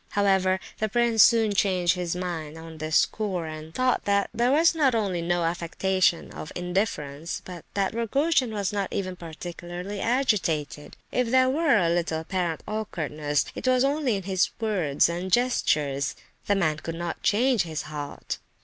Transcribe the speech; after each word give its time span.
However, 0.13 0.59
the 0.79 0.89
prince 0.89 1.21
soon 1.21 1.53
changed 1.53 1.93
his 1.93 2.15
mind 2.15 2.57
on 2.57 2.79
this 2.79 2.97
score, 2.97 3.45
and 3.45 3.71
thought 3.71 4.05
that 4.05 4.31
there 4.33 4.51
was 4.51 4.73
not 4.73 4.95
only 4.95 5.21
no 5.21 5.43
affectation 5.43 6.31
of 6.31 6.51
indifference, 6.55 7.43
but 7.45 7.65
that 7.75 7.93
Rogojin 7.93 8.51
was 8.51 8.73
not 8.73 8.91
even 8.91 9.15
particularly 9.15 9.99
agitated. 10.01 10.97
If 11.11 11.29
there 11.29 11.51
were 11.51 11.77
a 11.77 11.87
little 11.87 12.21
apparent 12.21 12.63
awkwardness, 12.67 13.45
it 13.53 13.67
was 13.67 13.83
only 13.83 14.15
in 14.15 14.23
his 14.23 14.49
words 14.59 15.07
and 15.07 15.31
gestures. 15.31 16.15
The 16.47 16.55
man 16.55 16.77
could 16.77 16.95
not 16.95 17.21
change 17.21 17.61
his 17.61 17.83
heart. 17.83 18.39